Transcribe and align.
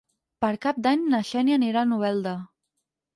Per 0.43 0.49
Cap 0.61 0.79
d'Any 0.87 1.03
na 1.11 1.19
Xènia 1.31 1.57
anirà 1.61 1.83
a 1.83 1.89
Novelda. 1.91 2.33